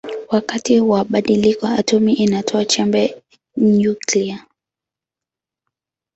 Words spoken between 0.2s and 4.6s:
Wakati wa badiliko atomi inatoa chembe nyuklia.